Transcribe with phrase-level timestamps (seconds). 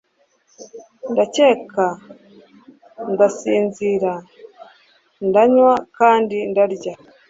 [1.11, 1.85] Ndaseka
[3.11, 4.13] ndasinzira
[5.27, 6.93] ndanywa kandi ndarya